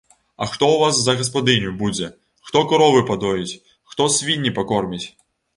А 0.43 0.45
хто 0.51 0.67
ў 0.67 0.77
вас 0.83 1.01
за 1.01 1.13
гаспадыню 1.19 1.75
будзе, 1.83 2.09
хто 2.49 2.65
каровы 2.71 3.05
падоіць, 3.13 3.59
хто 3.93 4.09
свінні 4.19 4.57
пакорміць? 4.61 5.05